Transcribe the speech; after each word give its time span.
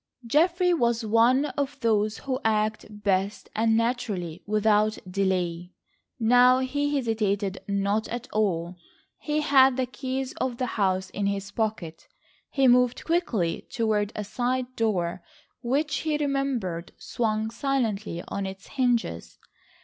Geoffrey 0.25 0.73
was 0.73 1.05
one 1.05 1.45
of 1.45 1.79
those 1.81 2.17
who 2.17 2.39
act 2.43 2.87
best 3.03 3.51
and 3.55 3.77
naturally 3.77 4.41
without 4.47 4.97
delay. 5.07 5.73
Now 6.19 6.57
he 6.57 6.95
hesitated 6.95 7.59
not 7.67 8.07
at 8.07 8.27
all. 8.33 8.77
He 9.19 9.41
had 9.41 9.77
the 9.77 9.85
keys 9.85 10.33
of 10.41 10.57
the 10.57 10.65
house 10.73 11.11
in 11.11 11.27
his 11.27 11.51
pocket, 11.51 12.07
and 12.07 12.07
he 12.49 12.67
moved 12.67 13.05
quickly 13.05 13.67
toward 13.69 14.11
a 14.15 14.23
side 14.23 14.75
door 14.75 15.21
which 15.61 15.97
he 15.97 16.17
remembered 16.17 16.93
swung 16.97 17.51
silently 17.51 18.23
on 18.27 18.47
its 18.47 18.69
hinges. 18.69 19.37